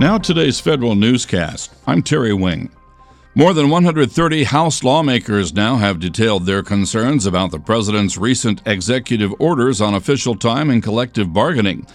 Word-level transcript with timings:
Now, 0.00 0.16
today's 0.16 0.58
federal 0.58 0.94
newscast. 0.94 1.74
I'm 1.86 2.02
Terry 2.02 2.32
Wing. 2.32 2.70
More 3.34 3.52
than 3.52 3.68
130 3.68 4.44
House 4.44 4.82
lawmakers 4.82 5.52
now 5.52 5.76
have 5.76 6.00
detailed 6.00 6.46
their 6.46 6.62
concerns 6.62 7.26
about 7.26 7.50
the 7.50 7.60
president's 7.60 8.16
recent 8.16 8.62
executive 8.64 9.34
orders 9.38 9.82
on 9.82 9.92
official 9.92 10.36
time 10.36 10.70
and 10.70 10.82
collective 10.82 11.34
bargaining. 11.34 11.86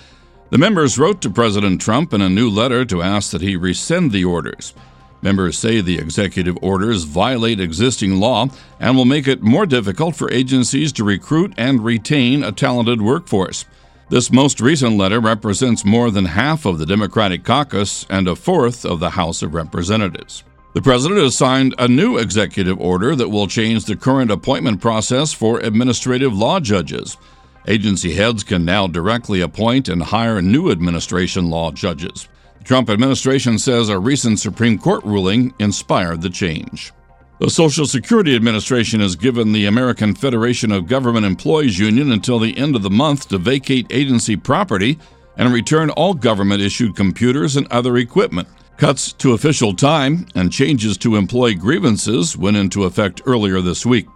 The 0.51 0.60
members 0.60 0.99
wrote 0.99 1.19
to 1.23 1.31
President 1.31 1.81
Trump 1.81 2.13
in 2.13 2.21
a 2.21 2.29
new 2.29 2.47
letter 2.47 2.85
to 2.85 3.01
ask 3.01 3.31
that 3.31 3.41
he 3.41 3.55
rescind 3.55 4.12
the 4.12 4.24
orders. 4.24 4.76
Members 5.24 5.58
say 5.58 5.81
the 5.81 5.97
executive 5.97 6.60
orders 6.62 7.06
violate 7.06 7.60
existing 7.60 8.19
law 8.19 8.49
and 8.79 8.96
will 8.96 9.06
make 9.06 9.28
it 9.28 9.42
more 9.42 9.65
difficult 9.65 10.15
for 10.15 10.31
agencies 10.31 10.94
to 10.94 11.03
recruit 11.03 11.56
and 11.58 11.83
retain 11.83 12.44
a 12.44 12.51
talented 12.51 13.01
workforce. 13.01 13.65
This 14.08 14.31
most 14.31 14.62
recent 14.62 14.97
letter 14.97 15.19
represents 15.19 15.83
more 15.83 16.12
than 16.12 16.26
half 16.26 16.66
of 16.67 16.77
the 16.77 16.85
Democratic 16.85 17.43
caucus 17.43 18.05
and 18.07 18.27
a 18.27 18.35
fourth 18.35 18.85
of 18.85 18.99
the 18.99 19.09
House 19.09 19.41
of 19.41 19.55
Representatives. 19.55 20.43
The 20.75 20.81
president 20.81 21.21
has 21.21 21.35
signed 21.35 21.73
a 21.79 21.88
new 21.88 22.17
executive 22.17 22.79
order 22.79 23.15
that 23.15 23.29
will 23.29 23.48
change 23.48 23.85
the 23.85 23.95
current 23.95 24.29
appointment 24.29 24.79
process 24.79 25.34
for 25.34 25.59
administrative 25.59 26.38
law 26.38 26.59
judges. 26.59 27.17
Agency 27.67 28.13
heads 28.13 28.43
can 28.43 28.63
now 28.63 28.85
directly 28.85 29.41
appoint 29.41 29.89
and 29.89 30.03
hire 30.03 30.40
new 30.40 30.70
administration 30.70 31.49
law 31.49 31.71
judges. 31.71 32.27
The 32.59 32.63
Trump 32.63 32.91
administration 32.91 33.57
says 33.57 33.90
a 33.90 33.98
recent 33.98 34.40
Supreme 34.40 34.77
Court 34.77 35.03
ruling 35.03 35.51
inspired 35.57 36.21
the 36.21 36.29
change. 36.29 36.93
The 37.38 37.49
Social 37.49 37.85
Security 37.85 38.34
Administration 38.34 39.02
has 39.02 39.17
given 39.17 39.52
the 39.52 39.66
American 39.66 40.16
Federation 40.16 40.71
of 40.71 40.88
Government 40.88 41.26
Employees 41.26 41.77
Union 41.77 42.13
until 42.13 42.39
the 42.39 42.57
end 42.57 42.77
of 42.77 42.81
the 42.81 42.89
month 42.89 43.27
to 43.27 43.38
vacate 43.38 43.88
agency 43.89 44.38
property 44.38 44.98
and 45.35 45.53
return 45.53 45.90
all 45.90 46.13
government 46.13 46.62
issued 46.62 46.95
computers 46.95 47.57
and 47.57 47.67
other 47.70 47.98
equipment. 47.98 48.48
Cuts 48.77 49.12
to 49.13 49.34
official 49.34 49.76
time 49.76 50.27
and 50.34 50.49
changes 50.49 50.98
to 50.99 51.18
employee 51.18 51.55
grievances 51.55 52.37
went 52.37 52.55
into 52.55 52.85
effect 52.85 53.21
earlier 53.26 53.59
this 53.59 53.85
week. 53.85 54.07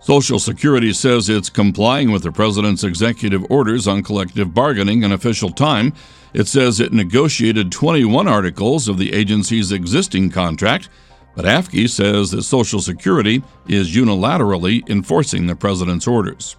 Social 0.00 0.38
Security 0.38 0.92
says 0.92 1.30
it's 1.30 1.48
complying 1.48 2.10
with 2.10 2.22
the 2.22 2.32
president's 2.32 2.84
executive 2.84 3.50
orders 3.50 3.88
on 3.88 4.02
collective 4.02 4.52
bargaining 4.52 5.04
and 5.04 5.14
official 5.14 5.50
time. 5.50 5.94
It 6.34 6.48
says 6.48 6.80
it 6.80 6.92
negotiated 6.92 7.72
21 7.72 8.28
articles 8.28 8.88
of 8.88 8.98
the 8.98 9.14
agency's 9.14 9.72
existing 9.72 10.30
contract, 10.30 10.90
but 11.34 11.44
AFSCME 11.44 11.88
says 11.88 12.30
that 12.30 12.42
Social 12.42 12.80
Security 12.80 13.42
is 13.66 13.94
unilaterally 13.94 14.88
enforcing 14.88 15.46
the 15.46 15.56
president's 15.56 16.06
orders. 16.06 16.56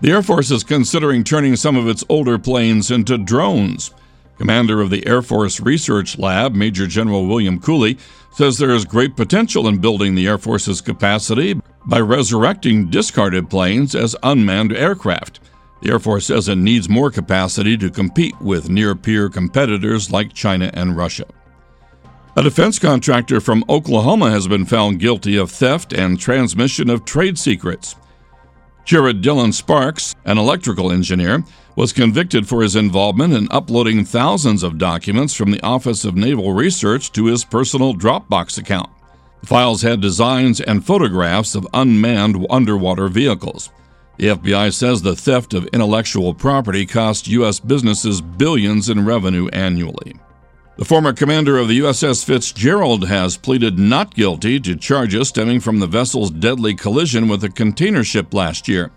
The 0.00 0.10
Air 0.10 0.22
Force 0.22 0.50
is 0.50 0.64
considering 0.64 1.22
turning 1.22 1.56
some 1.56 1.76
of 1.76 1.88
its 1.88 2.04
older 2.08 2.38
planes 2.38 2.90
into 2.90 3.16
drones. 3.18 3.92
Commander 4.36 4.80
of 4.80 4.90
the 4.90 5.06
Air 5.06 5.22
Force 5.22 5.60
Research 5.60 6.18
Lab, 6.18 6.54
Major 6.54 6.86
General 6.88 7.26
William 7.26 7.60
Cooley, 7.60 7.96
says 8.32 8.58
there 8.58 8.70
is 8.70 8.84
great 8.84 9.16
potential 9.16 9.68
in 9.68 9.78
building 9.78 10.14
the 10.14 10.26
Air 10.26 10.38
Force's 10.38 10.80
capacity 10.80 11.60
by 11.86 12.00
resurrecting 12.00 12.90
discarded 12.90 13.48
planes 13.48 13.94
as 13.94 14.16
unmanned 14.22 14.72
aircraft. 14.72 15.38
The 15.82 15.90
Air 15.90 15.98
Force 15.98 16.26
says 16.26 16.48
it 16.48 16.56
needs 16.56 16.88
more 16.88 17.10
capacity 17.10 17.76
to 17.76 17.90
compete 17.90 18.40
with 18.40 18.70
near 18.70 18.94
peer 18.94 19.28
competitors 19.28 20.10
like 20.10 20.32
China 20.32 20.70
and 20.74 20.96
Russia. 20.96 21.26
A 22.34 22.42
defense 22.42 22.78
contractor 22.78 23.42
from 23.42 23.62
Oklahoma 23.68 24.30
has 24.30 24.48
been 24.48 24.64
found 24.64 24.98
guilty 24.98 25.36
of 25.36 25.50
theft 25.50 25.92
and 25.92 26.18
transmission 26.18 26.88
of 26.88 27.04
trade 27.04 27.38
secrets. 27.38 27.94
Jared 28.86 29.20
Dylan 29.20 29.52
Sparks, 29.52 30.14
an 30.24 30.38
electrical 30.38 30.90
engineer, 30.90 31.44
was 31.76 31.92
convicted 31.92 32.48
for 32.48 32.62
his 32.62 32.74
involvement 32.74 33.34
in 33.34 33.48
uploading 33.50 34.06
thousands 34.06 34.62
of 34.62 34.78
documents 34.78 35.34
from 35.34 35.50
the 35.50 35.62
Office 35.62 36.06
of 36.06 36.16
Naval 36.16 36.54
Research 36.54 37.12
to 37.12 37.26
his 37.26 37.44
personal 37.44 37.94
Dropbox 37.94 38.56
account. 38.56 38.88
The 39.42 39.46
files 39.46 39.82
had 39.82 40.00
designs 40.00 40.58
and 40.62 40.86
photographs 40.86 41.54
of 41.54 41.68
unmanned 41.74 42.46
underwater 42.48 43.08
vehicles. 43.08 43.68
The 44.16 44.28
FBI 44.28 44.72
says 44.72 45.02
the 45.02 45.16
theft 45.16 45.52
of 45.52 45.66
intellectual 45.66 46.32
property 46.32 46.86
cost 46.86 47.28
U.S. 47.28 47.60
businesses 47.60 48.22
billions 48.22 48.88
in 48.88 49.04
revenue 49.04 49.48
annually. 49.48 50.14
The 50.82 50.88
former 50.88 51.12
commander 51.12 51.58
of 51.58 51.68
the 51.68 51.78
USS 51.78 52.24
Fitzgerald 52.24 53.06
has 53.06 53.36
pleaded 53.36 53.78
not 53.78 54.16
guilty 54.16 54.58
to 54.58 54.74
charges 54.74 55.28
stemming 55.28 55.60
from 55.60 55.78
the 55.78 55.86
vessel's 55.86 56.32
deadly 56.32 56.74
collision 56.74 57.28
with 57.28 57.44
a 57.44 57.48
container 57.48 58.02
ship 58.02 58.34
last 58.34 58.66
year. 58.66 58.90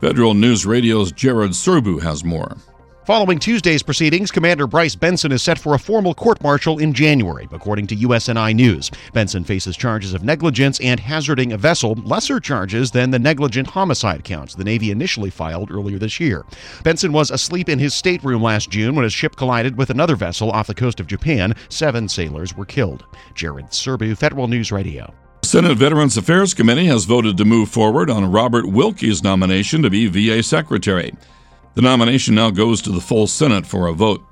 Federal 0.00 0.34
News 0.34 0.66
Radio's 0.66 1.12
Jared 1.12 1.52
Serbu 1.52 2.02
has 2.02 2.24
more. 2.24 2.56
Following 3.04 3.40
Tuesday's 3.40 3.82
proceedings, 3.82 4.30
Commander 4.30 4.68
Bryce 4.68 4.94
Benson 4.94 5.32
is 5.32 5.42
set 5.42 5.58
for 5.58 5.74
a 5.74 5.78
formal 5.78 6.14
court 6.14 6.40
martial 6.40 6.78
in 6.78 6.92
January, 6.92 7.48
according 7.50 7.88
to 7.88 7.96
USNI 7.96 8.54
News. 8.54 8.92
Benson 9.12 9.42
faces 9.42 9.76
charges 9.76 10.14
of 10.14 10.22
negligence 10.22 10.78
and 10.78 11.00
hazarding 11.00 11.52
a 11.52 11.58
vessel, 11.58 11.94
lesser 12.04 12.38
charges 12.38 12.92
than 12.92 13.10
the 13.10 13.18
negligent 13.18 13.66
homicide 13.66 14.22
counts 14.22 14.54
the 14.54 14.62
Navy 14.62 14.92
initially 14.92 15.30
filed 15.30 15.72
earlier 15.72 15.98
this 15.98 16.20
year. 16.20 16.44
Benson 16.84 17.12
was 17.12 17.32
asleep 17.32 17.68
in 17.68 17.80
his 17.80 17.92
stateroom 17.92 18.40
last 18.40 18.70
June 18.70 18.94
when 18.94 19.02
his 19.02 19.12
ship 19.12 19.34
collided 19.34 19.76
with 19.76 19.90
another 19.90 20.14
vessel 20.14 20.52
off 20.52 20.68
the 20.68 20.74
coast 20.74 21.00
of 21.00 21.08
Japan. 21.08 21.56
Seven 21.70 22.08
sailors 22.08 22.56
were 22.56 22.64
killed. 22.64 23.04
Jared 23.34 23.66
Serbu, 23.70 24.16
Federal 24.16 24.46
News 24.46 24.70
Radio. 24.70 25.12
Senate 25.42 25.76
Veterans 25.76 26.16
Affairs 26.16 26.54
Committee 26.54 26.86
has 26.86 27.04
voted 27.04 27.36
to 27.36 27.44
move 27.44 27.68
forward 27.68 28.08
on 28.08 28.30
Robert 28.30 28.66
Wilkie's 28.66 29.24
nomination 29.24 29.82
to 29.82 29.90
be 29.90 30.06
VA 30.06 30.40
Secretary. 30.40 31.12
The 31.74 31.82
nomination 31.82 32.34
now 32.34 32.50
goes 32.50 32.82
to 32.82 32.92
the 32.92 33.00
full 33.00 33.26
Senate 33.26 33.66
for 33.66 33.86
a 33.86 33.92
vote. 33.92 34.22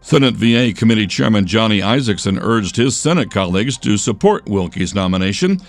Senate 0.00 0.34
VA 0.34 0.72
Committee 0.72 1.06
Chairman 1.06 1.46
Johnny 1.46 1.80
Isakson 1.80 2.38
urged 2.40 2.76
his 2.76 2.96
Senate 2.96 3.30
colleagues 3.30 3.76
to 3.78 3.96
support 3.96 4.46
Wilkie's 4.46 4.94
nomination. 4.94 5.60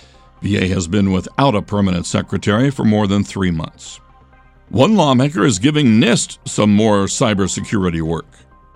VA 0.42 0.68
has 0.68 0.88
been 0.88 1.12
without 1.12 1.56
a 1.56 1.62
permanent 1.62 2.06
secretary 2.06 2.70
for 2.70 2.86
more 2.86 3.08
than 3.08 3.24
three 3.24 3.52
months. 3.52 4.00
One 4.70 4.96
lawmaker 4.96 5.44
is 5.44 5.60
giving 5.60 6.00
NIST 6.00 6.38
some 6.46 6.74
more 6.74 7.06
cybersecurity 7.06 8.02
work. 8.02 8.28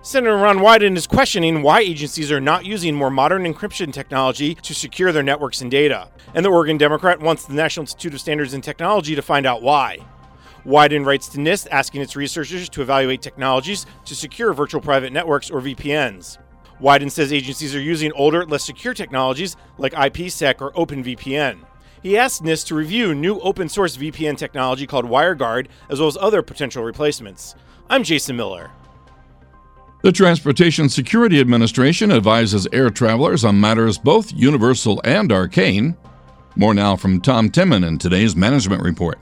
Senator 0.02 0.36
Ron 0.36 0.58
Wyden 0.58 0.96
is 0.96 1.06
questioning 1.06 1.62
why 1.62 1.80
agencies 1.80 2.32
are 2.32 2.40
not 2.40 2.66
using 2.66 2.94
more 2.94 3.10
modern 3.10 3.44
encryption 3.44 3.92
technology 3.92 4.56
to 4.56 4.74
secure 4.74 5.12
their 5.12 5.22
networks 5.22 5.60
and 5.60 5.70
data. 5.70 6.08
And 6.34 6.44
the 6.44 6.50
Oregon 6.50 6.76
Democrat 6.76 7.20
wants 7.20 7.44
the 7.44 7.54
National 7.54 7.84
Institute 7.84 8.14
of 8.14 8.20
Standards 8.20 8.52
and 8.52 8.64
Technology 8.64 9.14
to 9.14 9.22
find 9.22 9.46
out 9.46 9.62
why. 9.62 9.98
Wyden 10.64 11.04
writes 11.04 11.28
to 11.28 11.38
NIST 11.38 11.66
asking 11.70 12.02
its 12.02 12.14
researchers 12.14 12.68
to 12.68 12.82
evaluate 12.82 13.20
technologies 13.20 13.84
to 14.04 14.14
secure 14.14 14.52
virtual 14.52 14.80
private 14.80 15.12
networks 15.12 15.50
or 15.50 15.60
VPNs. 15.60 16.38
Wyden 16.80 17.10
says 17.10 17.32
agencies 17.32 17.74
are 17.74 17.80
using 17.80 18.12
older, 18.12 18.44
less 18.44 18.64
secure 18.64 18.94
technologies 18.94 19.56
like 19.78 19.92
IPsec 19.92 20.60
or 20.60 20.72
OpenVPN. 20.72 21.58
He 22.02 22.16
asked 22.18 22.42
NIST 22.42 22.66
to 22.66 22.74
review 22.74 23.14
new 23.14 23.38
open 23.40 23.68
source 23.68 23.96
VPN 23.96 24.36
technology 24.36 24.86
called 24.86 25.04
WireGuard, 25.04 25.68
as 25.88 26.00
well 26.00 26.08
as 26.08 26.16
other 26.16 26.42
potential 26.42 26.82
replacements. 26.82 27.54
I'm 27.88 28.02
Jason 28.02 28.36
Miller. 28.36 28.70
The 30.02 30.10
Transportation 30.10 30.88
Security 30.88 31.38
Administration 31.38 32.10
advises 32.10 32.66
air 32.72 32.90
travelers 32.90 33.44
on 33.44 33.60
matters 33.60 33.98
both 33.98 34.32
universal 34.32 35.00
and 35.04 35.30
arcane. 35.30 35.96
More 36.56 36.74
now 36.74 36.96
from 36.96 37.20
Tom 37.20 37.50
Temin 37.50 37.86
in 37.86 37.98
today's 37.98 38.34
management 38.34 38.82
report. 38.82 39.20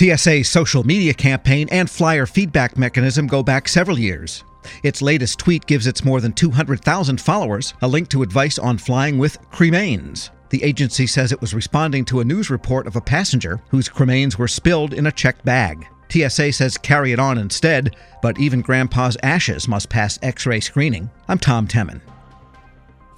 TSA's 0.00 0.48
social 0.48 0.82
media 0.82 1.12
campaign 1.12 1.68
and 1.70 1.90
flyer 1.90 2.24
feedback 2.24 2.78
mechanism 2.78 3.26
go 3.26 3.42
back 3.42 3.68
several 3.68 3.98
years. 3.98 4.44
Its 4.82 5.02
latest 5.02 5.38
tweet 5.38 5.66
gives 5.66 5.86
its 5.86 6.06
more 6.06 6.22
than 6.22 6.32
200,000 6.32 7.20
followers 7.20 7.74
a 7.82 7.86
link 7.86 8.08
to 8.08 8.22
advice 8.22 8.58
on 8.58 8.78
flying 8.78 9.18
with 9.18 9.38
cremains. 9.50 10.30
The 10.48 10.62
agency 10.62 11.06
says 11.06 11.32
it 11.32 11.40
was 11.42 11.52
responding 11.52 12.06
to 12.06 12.20
a 12.20 12.24
news 12.24 12.48
report 12.48 12.86
of 12.86 12.96
a 12.96 13.00
passenger 13.02 13.60
whose 13.68 13.90
cremains 13.90 14.38
were 14.38 14.48
spilled 14.48 14.94
in 14.94 15.06
a 15.06 15.12
checked 15.12 15.44
bag. 15.44 15.86
TSA 16.08 16.52
says 16.52 16.78
carry 16.78 17.12
it 17.12 17.18
on 17.18 17.36
instead, 17.36 17.94
but 18.22 18.40
even 18.40 18.62
Grandpa's 18.62 19.18
ashes 19.22 19.68
must 19.68 19.90
pass 19.90 20.18
x 20.22 20.46
ray 20.46 20.60
screening. 20.60 21.10
I'm 21.28 21.38
Tom 21.38 21.68
Temin. 21.68 22.00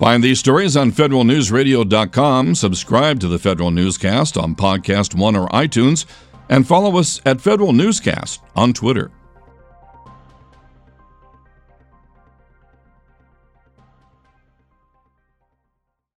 Find 0.00 0.24
these 0.24 0.40
stories 0.40 0.76
on 0.76 0.90
federalnewsradio.com, 0.90 2.56
subscribe 2.56 3.20
to 3.20 3.28
the 3.28 3.38
Federal 3.38 3.70
Newscast 3.70 4.36
on 4.36 4.56
Podcast 4.56 5.14
One 5.14 5.36
or 5.36 5.48
iTunes, 5.50 6.06
and 6.52 6.68
follow 6.68 6.98
us 6.98 7.18
at 7.24 7.40
Federal 7.40 7.72
Newscast 7.72 8.42
on 8.54 8.74
Twitter. 8.74 9.10